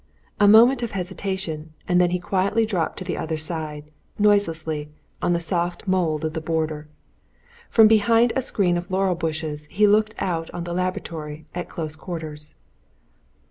[0.39, 4.89] A moment of hesitation, and then he quietly dropped to the other side, noiselessly,
[5.21, 6.87] on the soft mould of the border.
[7.69, 11.95] From behind a screen of laurel bushes he looked out on the laboratory, at close
[11.95, 12.55] quarters.